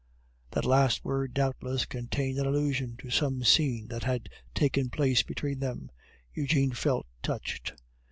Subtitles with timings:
[0.49, 5.59] That last word doubtless contained an allusion to some scene that had taken place between
[5.59, 5.91] them.
[6.33, 7.73] Eugene felt touched.